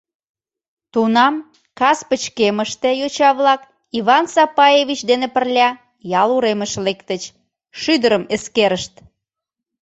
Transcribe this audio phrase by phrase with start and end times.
[0.91, 1.33] Тунам
[1.79, 3.61] кас пычкемыште йоча-влак
[3.97, 5.69] Иван Сапаевич дене пырля
[6.21, 7.23] ял уремыш лектыч,
[7.79, 8.93] шӱдырым эскерышт.